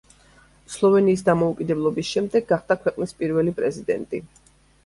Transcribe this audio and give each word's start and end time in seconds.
სლოვენიის 0.75 1.23
დამოუკიდებლობის 1.27 2.09
შემდეგ 2.15 2.47
გახდა 2.53 2.79
ქვეყნის 2.87 3.15
პირველი 3.21 3.55
პრეზიდენტი. 3.61 4.27